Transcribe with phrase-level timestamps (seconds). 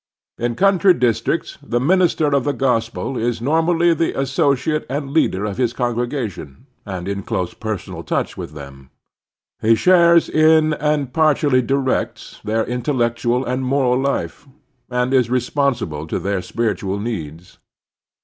[0.39, 5.11] In the cotmtry districts the minister of the gos pel is normally the associate and
[5.11, 8.89] leader of his con gregation and in close personal touch with them.
[9.61, 14.47] He shares in and partially directs their intellectual and moral life,
[14.89, 17.59] and is responsive to their spiritual needs.